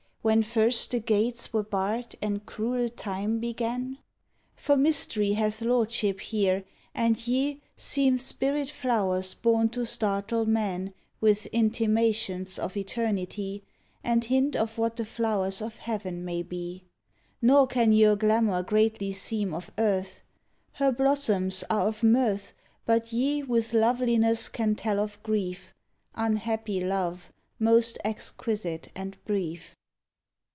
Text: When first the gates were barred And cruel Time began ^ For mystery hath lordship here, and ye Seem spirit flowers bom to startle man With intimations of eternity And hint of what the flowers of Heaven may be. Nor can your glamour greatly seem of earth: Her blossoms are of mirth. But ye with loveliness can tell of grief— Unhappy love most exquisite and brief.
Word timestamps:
When 0.23 0.43
first 0.43 0.91
the 0.91 0.99
gates 0.99 1.51
were 1.51 1.63
barred 1.63 2.13
And 2.21 2.45
cruel 2.45 2.89
Time 2.89 3.39
began 3.39 3.93
^ 3.95 3.97
For 4.55 4.77
mystery 4.77 5.31
hath 5.33 5.63
lordship 5.63 6.19
here, 6.19 6.63
and 6.93 7.17
ye 7.27 7.59
Seem 7.75 8.19
spirit 8.19 8.69
flowers 8.69 9.33
bom 9.33 9.69
to 9.69 9.83
startle 9.83 10.45
man 10.45 10.93
With 11.21 11.47
intimations 11.47 12.59
of 12.59 12.77
eternity 12.77 13.63
And 14.03 14.23
hint 14.23 14.55
of 14.55 14.77
what 14.77 14.95
the 14.97 15.05
flowers 15.05 15.59
of 15.59 15.77
Heaven 15.77 16.23
may 16.23 16.43
be. 16.43 16.83
Nor 17.41 17.65
can 17.65 17.91
your 17.91 18.15
glamour 18.15 18.61
greatly 18.61 19.11
seem 19.13 19.55
of 19.55 19.71
earth: 19.79 20.21
Her 20.73 20.91
blossoms 20.91 21.63
are 21.67 21.87
of 21.87 22.03
mirth. 22.03 22.53
But 22.85 23.11
ye 23.11 23.41
with 23.41 23.73
loveliness 23.73 24.49
can 24.49 24.75
tell 24.75 24.99
of 24.99 25.17
grief— 25.23 25.73
Unhappy 26.13 26.79
love 26.79 27.33
most 27.57 27.97
exquisite 28.05 28.89
and 28.95 29.17
brief. 29.25 29.75